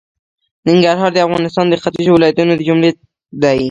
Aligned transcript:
ننګرهار 0.67 1.11
د 1.13 1.17
افغانستان 1.27 1.65
د 1.69 1.75
ختېځو 1.81 2.11
ولایتونو 2.15 2.51
د 2.55 2.61
جملې 2.67 2.91
څخه 2.97 3.07
دی. 3.43 3.57